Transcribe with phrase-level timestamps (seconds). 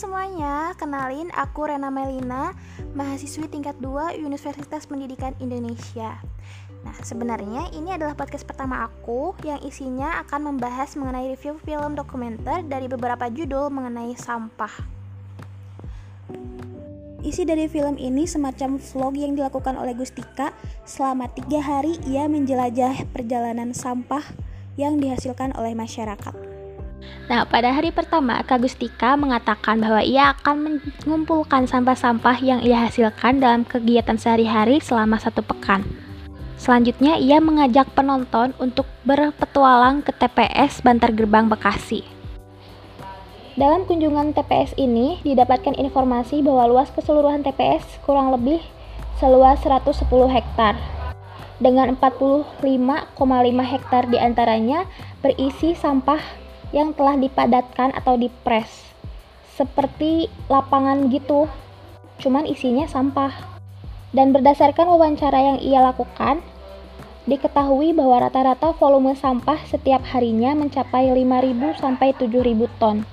[0.00, 2.56] semuanya, kenalin aku Rena Melina,
[2.96, 6.16] mahasiswi tingkat 2 Universitas Pendidikan Indonesia.
[6.80, 12.64] Nah, sebenarnya ini adalah podcast pertama aku yang isinya akan membahas mengenai review film dokumenter
[12.64, 14.72] dari beberapa judul mengenai sampah.
[17.20, 20.56] Isi dari film ini semacam vlog yang dilakukan oleh Gustika
[20.88, 24.24] selama tiga hari ia menjelajah perjalanan sampah
[24.80, 26.49] yang dihasilkan oleh masyarakat.
[27.30, 33.38] Nah, pada hari pertama, Kak Gustika mengatakan bahwa ia akan mengumpulkan sampah-sampah yang ia hasilkan
[33.38, 35.86] dalam kegiatan sehari-hari selama satu pekan.
[36.58, 42.02] Selanjutnya, ia mengajak penonton untuk berpetualang ke TPS Bantar Gerbang Bekasi.
[43.54, 48.58] Dalam kunjungan TPS ini, didapatkan informasi bahwa luas keseluruhan TPS kurang lebih
[49.22, 50.74] seluas 110 hektar.
[51.60, 52.64] Dengan 45,5
[53.64, 54.88] hektar di antaranya
[55.20, 58.90] berisi sampah yang telah dipadatkan atau dipres.
[59.54, 61.50] Seperti lapangan gitu.
[62.22, 63.32] Cuman isinya sampah.
[64.10, 66.42] Dan berdasarkan wawancara yang ia lakukan
[67.30, 73.06] diketahui bahwa rata-rata volume sampah setiap harinya mencapai 5.000 sampai 7.000 ton.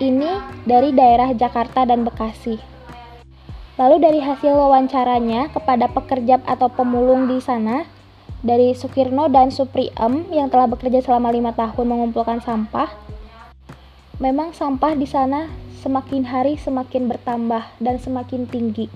[0.00, 2.56] Ini dari daerah Jakarta dan Bekasi.
[3.76, 7.84] Lalu dari hasil wawancaranya kepada pekerja atau pemulung di sana
[8.40, 12.88] dari Sukirno dan Supriem yang telah bekerja selama lima tahun mengumpulkan sampah,
[14.20, 15.48] memang sampah di sana
[15.80, 18.88] semakin hari semakin bertambah dan semakin tinggi.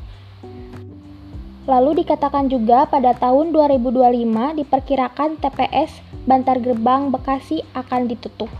[1.64, 8.52] Lalu dikatakan juga pada tahun 2025 diperkirakan TPS Bantar Gerbang Bekasi akan ditutup.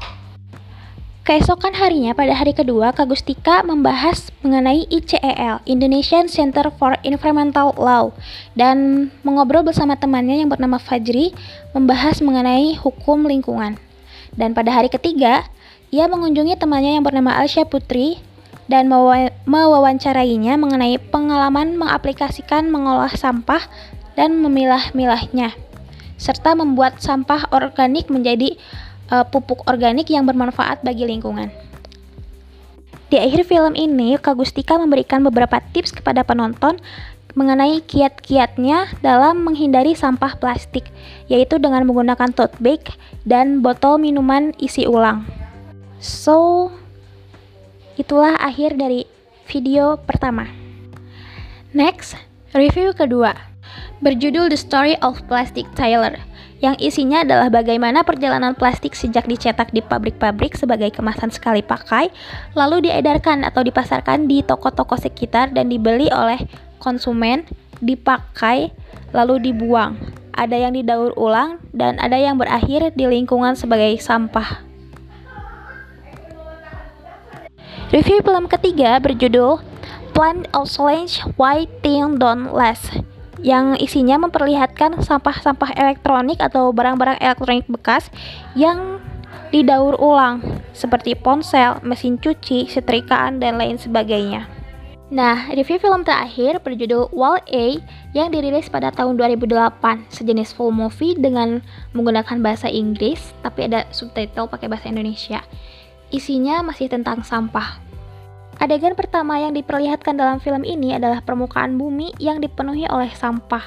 [1.25, 8.13] Keesokan harinya pada hari kedua, Kagustika membahas mengenai ICEL, Indonesian Center for Environmental Law,
[8.53, 11.33] dan mengobrol bersama temannya yang bernama Fajri,
[11.73, 13.81] membahas mengenai hukum lingkungan.
[14.37, 15.49] Dan pada hari ketiga,
[15.89, 18.21] ia mengunjungi temannya yang bernama Alsya Putri
[18.69, 18.93] dan
[19.49, 23.65] mewawancarainya mengenai pengalaman mengaplikasikan mengolah sampah
[24.13, 25.57] dan memilah-milahnya,
[26.21, 28.61] serta membuat sampah organik menjadi
[29.15, 31.55] uh, pupuk organik yang bermanfaat bagi lingkungan.
[33.15, 36.83] Di akhir film ini, Kagustika memberikan beberapa tips kepada penonton
[37.39, 40.91] mengenai kiat-kiatnya dalam menghindari sampah plastik,
[41.31, 42.83] yaitu dengan menggunakan tote bag
[43.23, 45.27] dan botol minuman isi ulang.
[46.03, 46.71] So,
[47.99, 49.07] itulah akhir dari
[49.47, 50.51] video pertama.
[51.75, 52.15] Next,
[52.55, 53.35] review kedua,
[54.05, 56.21] berjudul The Story of Plastic Tyler
[56.61, 62.09] yang isinya adalah bagaimana perjalanan plastik sejak dicetak di pabrik-pabrik sebagai kemasan sekali pakai,
[62.57, 66.41] lalu diedarkan atau dipasarkan di toko-toko sekitar dan dibeli oleh
[66.81, 67.45] konsumen,
[67.85, 68.73] dipakai,
[69.13, 70.01] lalu dibuang.
[70.33, 74.65] Ada yang didaur ulang dan ada yang berakhir di lingkungan sebagai sampah.
[77.93, 79.61] Review film ketiga berjudul
[80.17, 83.14] Plant Challenge Why Things Don't Last
[83.45, 88.09] yang isinya memperlihatkan sampah-sampah elektronik atau barang-barang elektronik bekas
[88.57, 89.05] yang
[89.53, 90.41] didaur ulang
[90.73, 94.49] seperti ponsel, mesin cuci, setrikaan, dan lain sebagainya.
[95.15, 97.79] Nah, review film terakhir berjudul Wall A
[98.17, 101.63] yang dirilis pada tahun 2008, sejenis full movie dengan
[101.95, 105.45] menggunakan bahasa Inggris, tapi ada subtitle pakai bahasa Indonesia.
[106.11, 107.79] Isinya masih tentang sampah.
[108.65, 113.61] Adegan pertama yang diperlihatkan dalam film ini adalah permukaan bumi yang dipenuhi oleh sampah.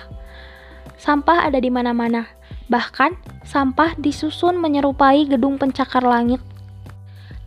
[0.98, 2.26] Sampah ada di mana-mana,
[2.66, 3.14] bahkan
[3.46, 6.42] sampah disusun menyerupai gedung pencakar langit.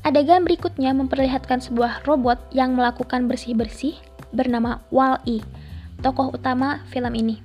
[0.06, 3.98] Adegan berikutnya memperlihatkan sebuah robot yang melakukan bersih-bersih
[4.30, 5.42] bernama Wall-E,
[6.06, 7.42] tokoh utama film ini.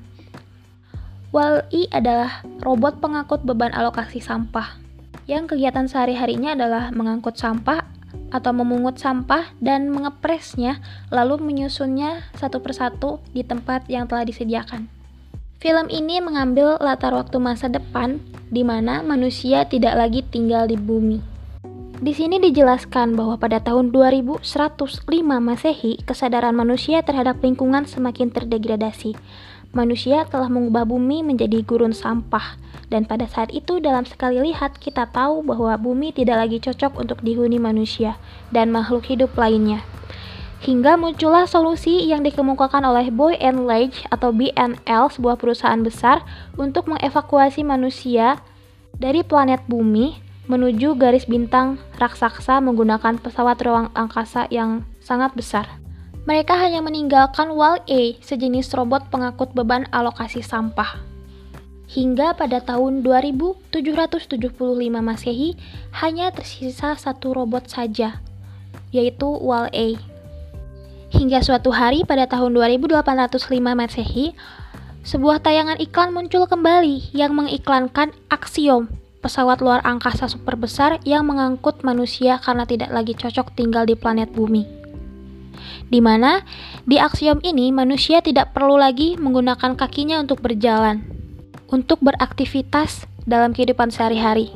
[1.33, 4.77] Wall-E adalah robot pengangkut beban alokasi sampah
[5.25, 7.94] yang kegiatan sehari-harinya adalah mengangkut sampah
[8.35, 14.91] atau memungut sampah dan mengepresnya lalu menyusunnya satu persatu di tempat yang telah disediakan.
[15.63, 18.19] Film ini mengambil latar waktu masa depan
[18.51, 21.35] di mana manusia tidak lagi tinggal di bumi.
[21.95, 24.43] Di sini dijelaskan bahwa pada tahun 2105
[25.39, 29.15] Masehi, kesadaran manusia terhadap lingkungan semakin terdegradasi.
[29.75, 32.55] Manusia telah mengubah bumi menjadi gurun sampah
[32.87, 37.19] dan pada saat itu dalam sekali lihat kita tahu bahwa bumi tidak lagi cocok untuk
[37.19, 38.15] dihuni manusia
[38.55, 39.83] dan makhluk hidup lainnya.
[40.63, 46.23] Hingga muncullah solusi yang dikemukakan oleh Boy and Lage atau BNL, sebuah perusahaan besar
[46.55, 48.39] untuk mengevakuasi manusia
[48.95, 55.84] dari planet bumi menuju garis bintang raksasa menggunakan pesawat ruang angkasa yang sangat besar.
[56.25, 60.97] Mereka hanya meninggalkan Wall-E, sejenis robot pengangkut beban alokasi sampah.
[61.85, 64.57] Hingga pada tahun 2775
[65.05, 65.53] Masehi,
[66.01, 68.25] hanya tersisa satu robot saja,
[68.89, 70.01] yaitu Wall-E.
[71.13, 73.45] Hingga suatu hari pada tahun 2805
[73.77, 74.33] Masehi,
[75.05, 78.89] sebuah tayangan iklan muncul kembali yang mengiklankan Axiom,
[79.21, 84.33] pesawat luar angkasa super besar yang mengangkut manusia karena tidak lagi cocok tinggal di planet
[84.33, 84.74] bumi.
[85.85, 86.41] Di mana
[86.89, 91.05] di Axiom ini manusia tidak perlu lagi menggunakan kakinya untuk berjalan,
[91.69, 94.49] untuk beraktivitas dalam kehidupan sehari-hari.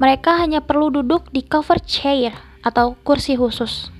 [0.00, 2.34] Mereka hanya perlu duduk di cover chair
[2.64, 3.92] atau kursi khusus.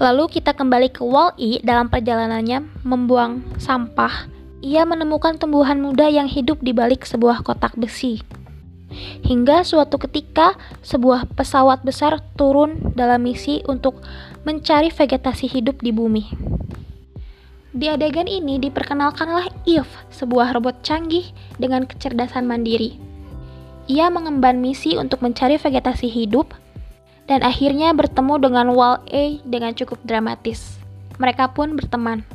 [0.00, 4.26] Lalu kita kembali ke Wall-E dalam perjalanannya membuang sampah.
[4.62, 8.22] Ia menemukan tumbuhan muda yang hidup di balik sebuah kotak besi.
[9.22, 14.00] Hingga suatu ketika sebuah pesawat besar turun dalam misi untuk
[14.42, 16.24] mencari vegetasi hidup di bumi.
[17.72, 23.00] Di adegan ini diperkenalkanlah Eve, sebuah robot canggih dengan kecerdasan mandiri.
[23.88, 26.52] Ia mengemban misi untuk mencari vegetasi hidup
[27.30, 30.76] dan akhirnya bertemu dengan Wall-E dengan cukup dramatis.
[31.16, 32.26] Mereka pun berteman.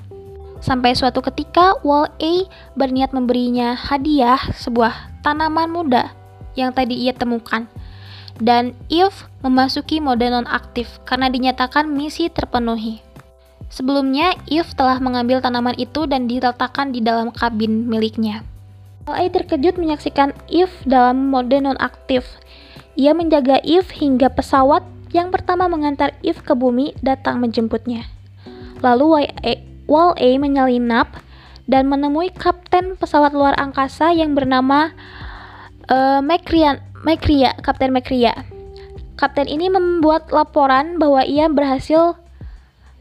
[0.58, 6.18] Sampai suatu ketika Wall-E berniat memberinya hadiah sebuah tanaman muda
[6.58, 7.70] yang tadi ia temukan.
[8.38, 13.02] Dan Eve memasuki mode non-aktif karena dinyatakan misi terpenuhi.
[13.74, 18.46] Sebelumnya, Eve telah mengambil tanaman itu dan diletakkan di dalam kabin miliknya.
[19.10, 22.24] Wall-E terkejut menyaksikan Eve dalam mode non-aktif
[22.98, 24.82] ia menjaga Eve hingga pesawat
[25.14, 28.10] yang pertama mengantar Eve ke bumi datang menjemputnya.
[28.82, 29.30] Lalu
[29.86, 31.22] Wall-E menyelinap
[31.70, 34.98] dan menemui kapten pesawat luar angkasa yang bernama
[35.94, 38.36] uh, Macria, Macria, Kapten Macria.
[39.16, 42.20] Kapten ini membuat laporan bahwa ia berhasil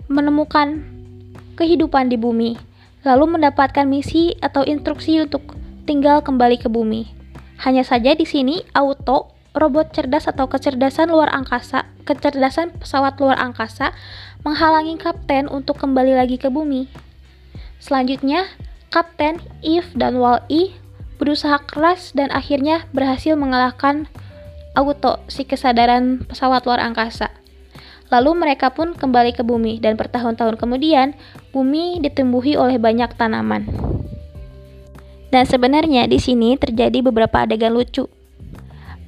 [0.07, 0.87] menemukan
[1.59, 2.55] kehidupan di bumi,
[3.03, 5.59] lalu mendapatkan misi atau instruksi untuk
[5.91, 7.11] tinggal kembali ke bumi.
[7.67, 13.91] Hanya saja di sini auto robot cerdas atau kecerdasan luar angkasa, kecerdasan pesawat luar angkasa
[14.47, 16.87] menghalangi kapten untuk kembali lagi ke bumi.
[17.83, 18.47] Selanjutnya,
[18.95, 20.86] kapten, Eve, dan Wall-E
[21.17, 24.09] berusaha keras dan akhirnya berhasil mengalahkan
[24.77, 27.33] auto si kesadaran pesawat luar angkasa.
[28.13, 31.19] Lalu mereka pun kembali ke bumi dan bertahun-tahun kemudian
[31.51, 33.67] bumi ditumbuhi oleh banyak tanaman.
[35.35, 38.07] Dan sebenarnya di sini terjadi beberapa adegan lucu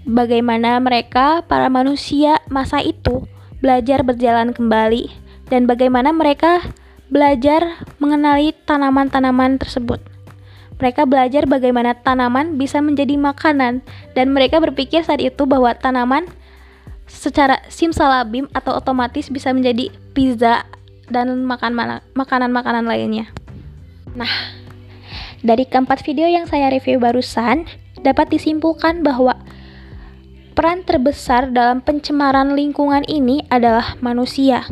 [0.08, 3.28] bagaimana mereka, para manusia masa itu,
[3.60, 5.12] belajar berjalan kembali,
[5.52, 6.64] dan bagaimana mereka
[7.12, 10.00] belajar mengenali tanaman-tanaman tersebut.
[10.78, 13.82] Mereka belajar bagaimana tanaman bisa menjadi makanan,
[14.14, 16.30] dan mereka berpikir saat itu bahwa tanaman
[17.10, 20.62] secara simsalabim atau otomatis bisa menjadi pizza
[21.10, 21.42] dan
[22.14, 23.26] makanan-makanan lainnya.
[24.14, 24.30] Nah,
[25.42, 27.66] dari keempat video yang saya review barusan,
[27.98, 29.34] dapat disimpulkan bahwa
[30.58, 34.66] Peran terbesar dalam pencemaran lingkungan ini adalah manusia.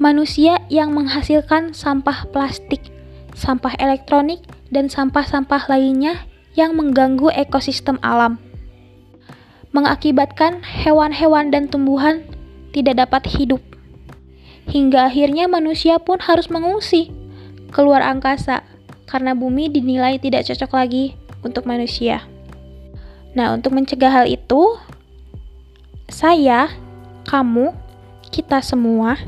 [0.00, 2.88] Manusia yang menghasilkan sampah plastik,
[3.36, 4.40] sampah elektronik,
[4.70, 8.38] dan sampah-sampah lainnya yang mengganggu ekosistem alam.
[9.70, 12.26] Mengakibatkan hewan-hewan dan tumbuhan
[12.74, 13.62] tidak dapat hidup.
[14.70, 17.10] Hingga akhirnya manusia pun harus mengungsi
[17.70, 18.66] keluar angkasa
[19.06, 21.04] karena bumi dinilai tidak cocok lagi
[21.42, 22.22] untuk manusia.
[23.34, 24.74] Nah, untuk mencegah hal itu,
[26.10, 26.70] saya,
[27.26, 27.70] kamu,
[28.30, 29.18] kita semua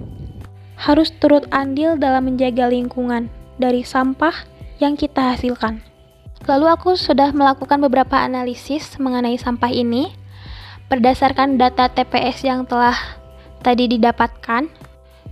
[0.74, 3.30] harus turut andil dalam menjaga lingkungan
[3.62, 4.34] dari sampah
[4.82, 5.80] yang kita hasilkan.
[6.50, 10.10] Lalu aku sudah melakukan beberapa analisis mengenai sampah ini
[10.90, 12.98] berdasarkan data TPS yang telah
[13.62, 14.66] tadi didapatkan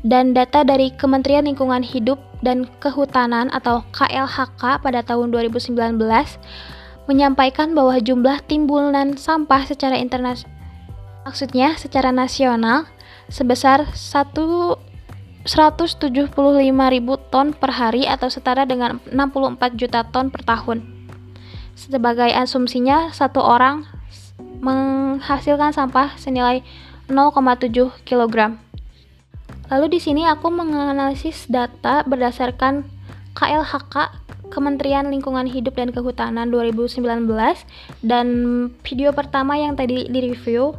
[0.07, 5.99] dan data dari Kementerian Lingkungan Hidup dan Kehutanan atau KLHK pada tahun 2019
[7.11, 10.55] menyampaikan bahwa jumlah timbunan sampah secara internasional
[11.27, 12.89] maksudnya secara nasional
[13.29, 14.90] sebesar 1
[15.45, 16.37] 175.000
[17.33, 20.85] ton per hari atau setara dengan 64 juta ton per tahun.
[21.73, 23.89] Sebagai asumsinya, satu orang
[24.61, 26.61] menghasilkan sampah senilai
[27.09, 27.73] 0,7
[28.05, 28.61] kg.
[29.71, 32.85] Lalu di sini aku menganalisis data berdasarkan
[33.33, 34.21] KLHK
[34.51, 37.07] Kementerian Lingkungan Hidup dan Kehutanan 2019
[38.03, 38.27] dan
[38.83, 40.75] video pertama yang tadi direview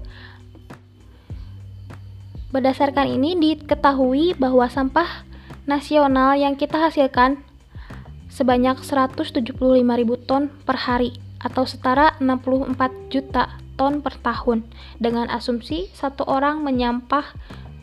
[2.51, 5.23] berdasarkan ini diketahui bahwa sampah
[5.63, 7.39] nasional yang kita hasilkan
[8.27, 14.67] sebanyak 175.000 ton per hari atau setara 64 juta ton per tahun
[14.99, 17.33] dengan asumsi satu orang menyampah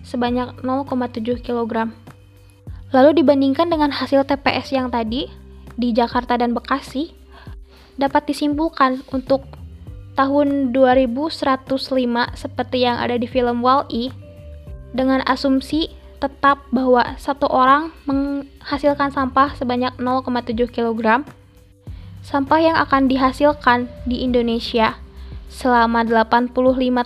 [0.04, 1.90] sebanyak 0,7 kg.
[2.88, 5.28] Lalu dibandingkan dengan hasil TPS yang tadi,
[5.78, 7.12] di Jakarta dan Bekasi
[8.00, 9.44] dapat disimpulkan untuk
[10.18, 14.27] tahun 2105 seperti yang ada di film Wall-E
[14.92, 21.23] dengan asumsi tetap bahwa satu orang menghasilkan sampah sebanyak 0,7 kg.
[22.26, 24.99] Sampah yang akan dihasilkan di Indonesia
[25.49, 26.52] selama 85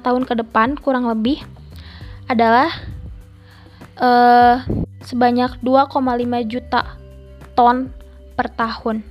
[0.03, 1.45] tahun ke depan kurang lebih
[2.27, 2.73] adalah
[4.01, 4.65] uh,
[5.05, 6.99] sebanyak 2,5 juta
[7.53, 7.93] ton
[8.35, 9.05] per tahun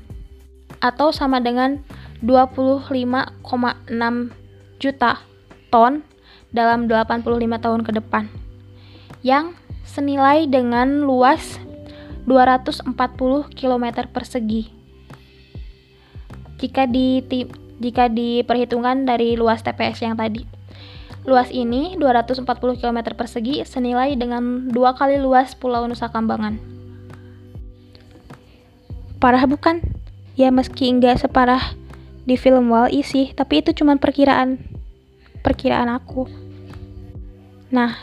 [0.81, 1.79] atau sama dengan
[2.25, 2.97] 25,6
[4.81, 5.11] juta
[5.69, 6.01] ton
[6.49, 7.21] dalam 85
[7.61, 8.25] tahun ke depan
[9.21, 11.57] yang senilai dengan luas
[12.25, 12.93] 240
[13.53, 14.69] km persegi.
[16.61, 17.25] Jika di
[17.81, 20.45] jika diperhitungkan dari luas TPS yang tadi.
[21.25, 22.45] Luas ini 240
[22.81, 26.57] km persegi senilai dengan dua kali luas Pulau Nusa Kambangan.
[29.21, 29.81] Parah bukan?
[30.33, 31.61] Ya meski enggak separah
[32.25, 34.61] di film Wall-E sih, tapi itu cuma perkiraan
[35.45, 36.25] perkiraan aku.
[37.69, 37.97] Nah,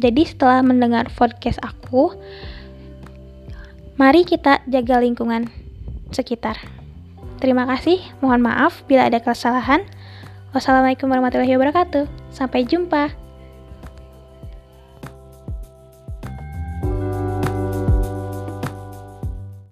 [0.00, 2.16] jadi setelah mendengar podcast aku,
[4.00, 5.52] mari kita jaga lingkungan
[6.10, 6.56] sekitar.
[7.42, 9.84] Terima kasih, mohon maaf bila ada kesalahan.
[10.54, 12.06] Wassalamualaikum warahmatullahi wabarakatuh.
[12.30, 13.23] Sampai jumpa.